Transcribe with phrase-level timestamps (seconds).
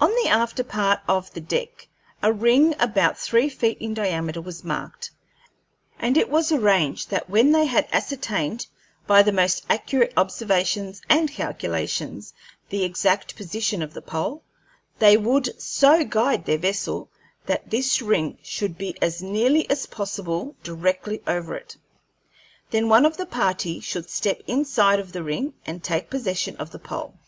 [0.00, 1.88] On the after part of the deck
[2.22, 5.10] a ring about three feet in diameter was marked,
[5.98, 8.68] and it was arranged that when they had ascertained,
[9.08, 12.32] by the most accurate observations and calculations,
[12.70, 14.44] the exact position of the pole,
[15.00, 17.10] they would so guide their vessel
[17.46, 21.76] that this ring should be as nearly as possible directly over it.
[22.70, 26.70] Then one of the party should step inside of the ring and take possession of
[26.70, 27.18] the pole.